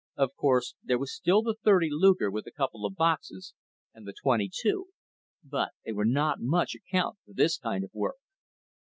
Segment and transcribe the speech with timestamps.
[0.15, 3.53] Of course, there was still the .30 Luger with a couple of boxes,
[3.93, 4.85] and the .22;
[5.43, 8.15] but they were not much account for this kind of work.